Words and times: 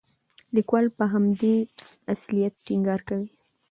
لیکوال 0.55 0.85
پر 0.95 1.05
همدې 1.13 1.55
اصالت 2.13 2.53
ټینګار 2.65 3.01
کوي. 3.07 3.27